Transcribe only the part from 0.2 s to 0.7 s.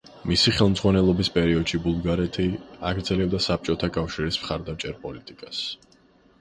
მისი